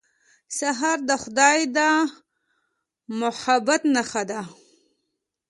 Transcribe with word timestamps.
سهار 0.57 0.99
د 1.09 1.11
خدای 1.23 1.59
د 1.77 1.79
محبت 3.19 3.81
نښه 3.95 4.23
ده. 4.29 4.41